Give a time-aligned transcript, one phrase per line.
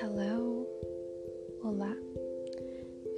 [0.00, 0.66] Hello,
[1.62, 1.94] hola,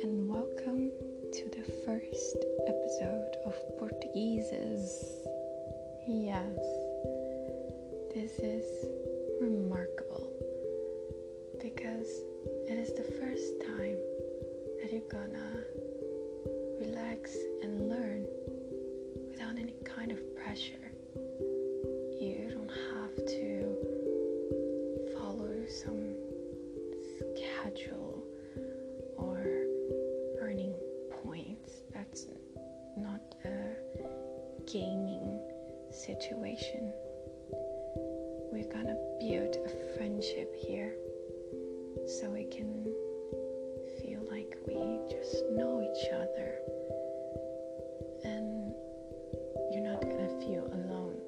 [0.02, 0.90] and welcome
[1.32, 5.28] to the first episode of PortuguezZz.
[6.08, 6.58] Yes,
[8.12, 8.64] this is
[9.40, 10.32] remarkable
[11.62, 12.24] because
[12.68, 13.98] it is the first time
[14.82, 15.62] that you're gonna
[16.80, 18.26] relax and learn
[19.30, 20.83] without any kind of pressure.
[34.74, 35.38] Gaming
[35.92, 36.92] situation.
[38.50, 40.96] We're gonna build a friendship here
[42.08, 42.82] so we can
[44.02, 46.58] feel like we just know each other.
[48.24, 48.74] And
[49.70, 51.20] you're not gonna feel alone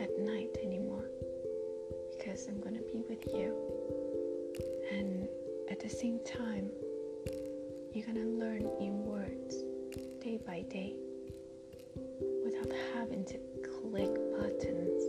[0.00, 1.10] at night anymore
[2.16, 3.52] because I'm gonna be with you.
[4.92, 5.28] And
[5.70, 6.70] at the same time
[7.92, 9.56] you're gonna learn in words
[10.22, 10.96] day by day
[12.66, 15.02] without having to click buttons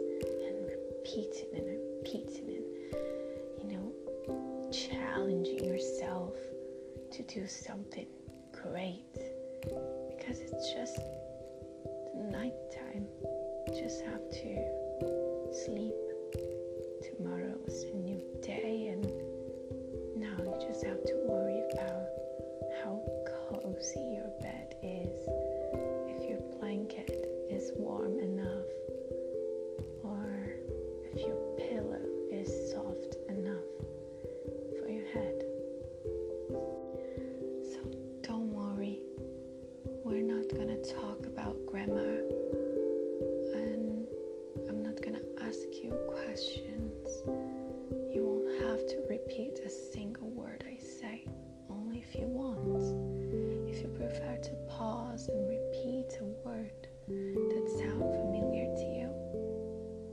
[0.46, 1.66] and repeating and
[2.04, 2.64] repeating
[3.62, 6.34] and you know challenging yourself
[7.12, 8.06] to do something
[8.52, 9.02] great.
[10.18, 11.00] Because it's just
[12.32, 13.08] nighttime.
[13.70, 15.94] Just have to sleep.
[17.18, 19.06] Tomorrow is a new day and
[20.16, 22.08] now you just have to worry about
[22.84, 23.02] how
[23.52, 25.27] cozy your bed is
[49.38, 51.28] repeat a single word I say,
[51.70, 52.82] only if you want.
[53.70, 59.12] If you prefer to pause and repeat a word that sounds familiar to you,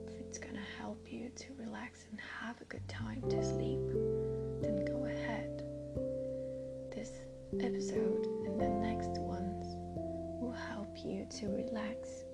[0.09, 3.81] if it's gonna help you to relax and have a good time to sleep,
[4.60, 5.62] then go ahead.
[6.94, 7.12] This
[7.60, 9.75] episode and the next ones
[10.38, 12.25] will help you to relax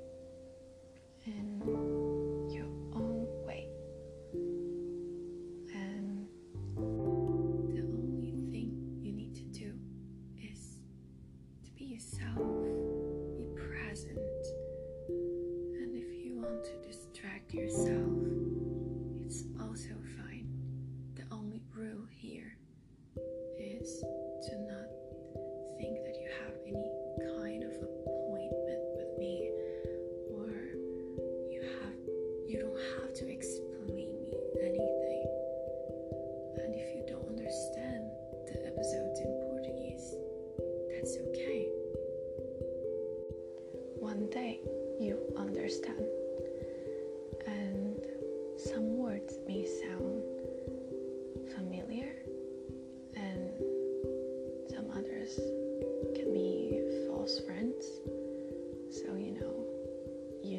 [1.25, 2.10] in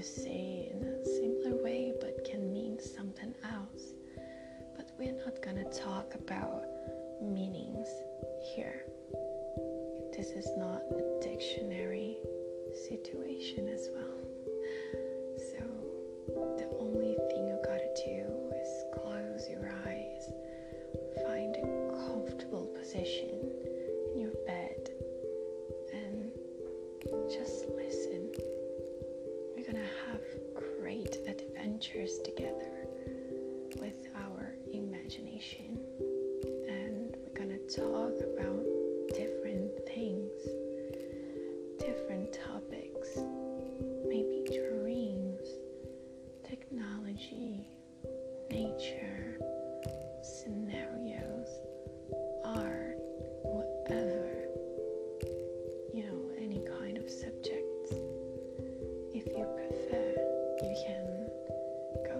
[0.02, 3.94] you say in a similar way but can mean something else.
[4.76, 6.64] But we're not gonna talk about
[7.22, 7.88] meanings
[8.56, 8.84] here.
[10.18, 12.18] This is not a dictionary
[12.90, 14.21] situation as well.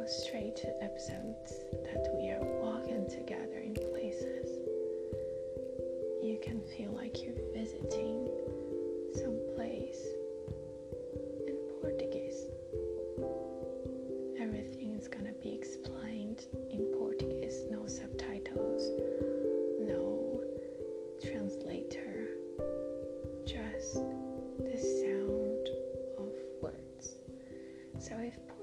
[0.08, 4.60] Straight to episodes that we are walking together in places.
[6.24, 8.28] You can feel like you're visiting
[9.16, 10.08] some place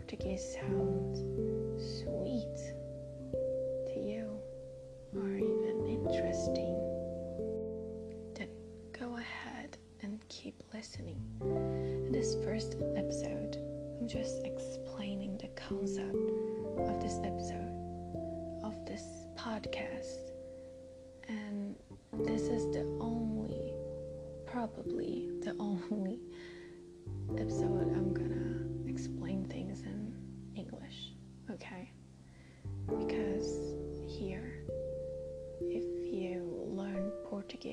[0.09, 1.21] Portuguese sounds.
[2.01, 2.18] Sweet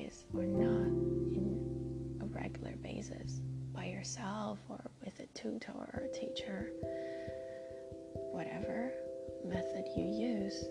[0.06, 0.86] Portuguese or not
[1.36, 3.40] in a regular basis
[3.74, 6.70] by yourself or with a tutor or a teacher,
[8.32, 8.92] whatever
[9.44, 10.64] method you use,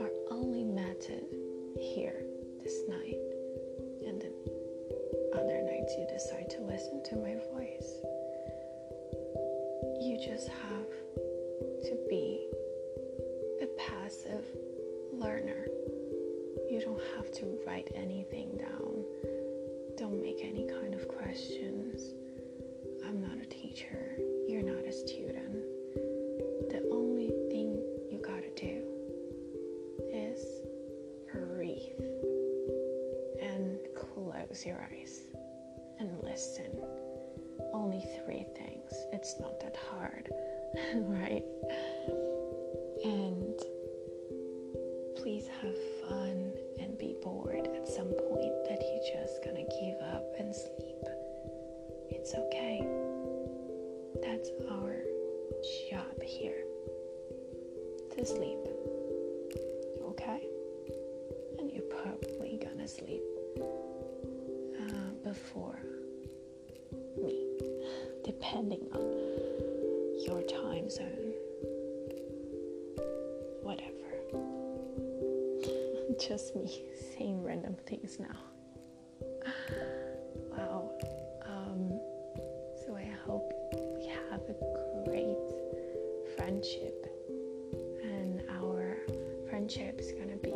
[0.00, 1.24] are only method
[1.78, 2.24] here
[2.62, 3.18] this night
[4.06, 4.32] and then
[5.34, 8.00] other nights you decide to listen to my voice.
[10.00, 10.88] You just have
[11.84, 12.48] to be
[13.62, 14.44] a passive
[15.12, 15.66] learner.
[16.74, 19.04] You don't have to write anything down.
[19.96, 22.14] Don't make any kind of questions.
[23.06, 24.18] I'm not a teacher.
[24.48, 25.54] You're not a student.
[26.70, 27.80] The only thing
[28.10, 28.82] you gotta do
[30.12, 30.44] is
[31.32, 31.78] breathe
[33.40, 35.20] and close your eyes
[36.00, 36.76] and listen.
[37.72, 38.92] Only three things.
[39.12, 40.28] It's not that hard,
[40.96, 41.43] right?
[68.44, 69.00] Depending on
[70.26, 71.32] your time zone.
[73.62, 73.90] Whatever.
[76.20, 76.82] Just me
[77.16, 78.38] saying random things now.
[80.56, 80.92] Wow.
[81.46, 81.90] Um,
[82.86, 83.50] so I hope
[83.98, 84.54] we have a
[85.04, 85.36] great
[86.36, 87.06] friendship,
[88.04, 88.98] and our
[89.50, 90.54] friendship is gonna be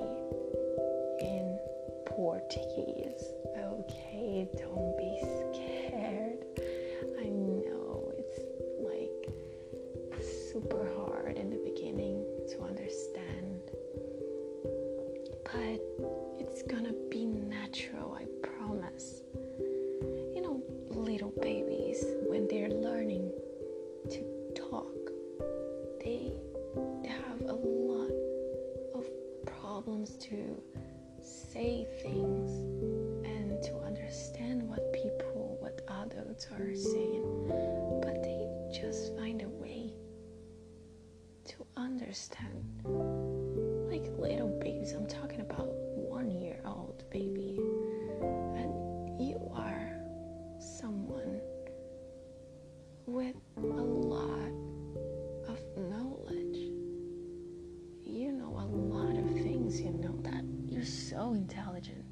[1.20, 1.58] in
[2.06, 3.24] Portuguese.
[3.56, 5.47] Okay, don't be scared.
[42.00, 42.64] Understand.
[43.90, 47.58] Like little babies, I'm talking about one year old baby,
[48.20, 49.90] and you are
[50.60, 51.40] someone
[53.06, 54.52] with a lot
[55.48, 56.58] of knowledge.
[58.04, 60.44] You know a lot of things, you know that.
[60.66, 62.04] You're so intelligent.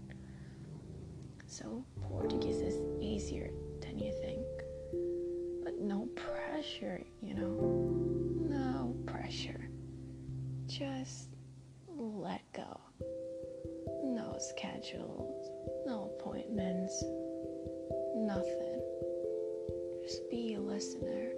[1.47, 3.51] So, Portuguese is easier
[3.81, 4.47] than you think.
[5.63, 8.17] But no pressure, you know?
[8.49, 9.66] No pressure.
[10.79, 11.29] Just
[11.97, 12.79] let go.
[14.05, 15.49] No schedules,
[15.87, 17.03] no appointments,
[18.15, 18.83] nothing.
[20.03, 21.31] Just be a listener.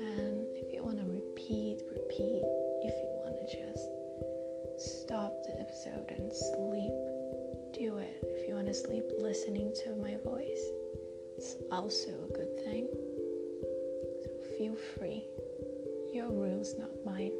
[0.00, 2.42] And if you want to repeat, repeat.
[2.80, 6.96] If you want to just stop the episode and sleep,
[7.74, 8.20] do it.
[8.22, 10.64] If you want to sleep listening to my voice,
[11.36, 12.88] it's also a good thing.
[14.24, 15.26] So feel free.
[16.14, 17.32] Your rules, not mine.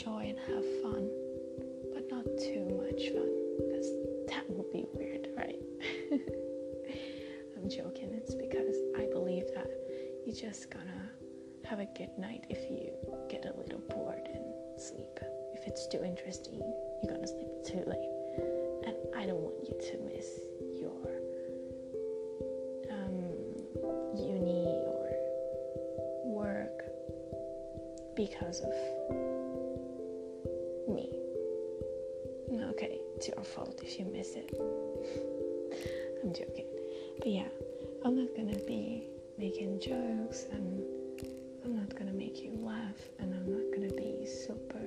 [0.00, 1.10] Enjoy and have fun,
[1.92, 3.28] but not too much fun,
[3.58, 3.86] because
[4.28, 5.60] that would be weird, right?
[7.56, 8.10] I'm joking.
[8.14, 9.68] It's because I believe that
[10.24, 11.10] you're just gonna
[11.66, 12.90] have a good night if you
[13.28, 15.20] get a little bored and sleep.
[15.52, 16.60] If it's too interesting,
[17.02, 18.86] you're gonna sleep too late.
[18.86, 20.40] And I don't want you to miss
[20.80, 21.10] your
[22.90, 25.10] um, uni or
[26.24, 26.84] work
[28.16, 29.29] because of
[33.20, 34.50] it's your fault if you miss it.
[36.24, 36.64] I'm joking.
[37.18, 37.48] But yeah,
[38.02, 40.82] I'm not gonna be making jokes and
[41.62, 44.80] I'm not gonna make you laugh and I'm not gonna be super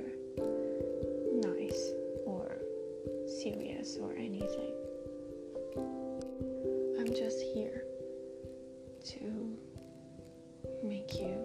[1.47, 1.91] nice
[2.25, 2.57] or
[3.39, 4.73] serious or anything.
[6.97, 7.83] I'm just here
[9.09, 9.55] to
[10.83, 11.37] make you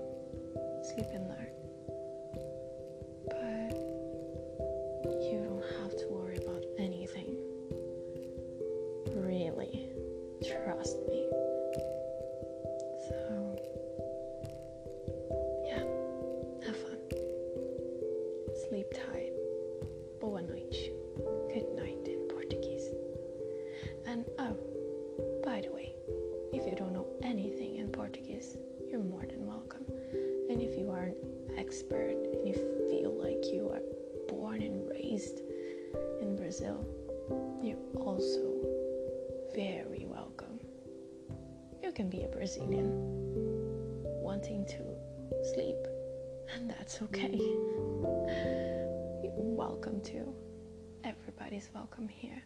[0.84, 1.48] sleep and learn.
[3.28, 3.76] But
[5.22, 5.87] you don't have
[25.58, 25.92] by the way,
[26.52, 28.56] if you don't know anything in Portuguese,
[28.88, 29.84] you're more than welcome.
[30.48, 31.16] And if you are an
[31.58, 32.54] expert and you
[32.88, 33.82] feel like you are
[34.28, 35.40] born and raised
[36.20, 36.86] in Brazil,
[37.60, 38.54] you're also
[39.52, 40.60] very welcome.
[41.82, 42.92] You can be a Brazilian
[44.22, 44.84] wanting to
[45.54, 45.88] sleep,
[46.54, 47.34] and that's okay.
[49.24, 50.32] You're welcome to.
[51.02, 52.44] Everybody's welcome here.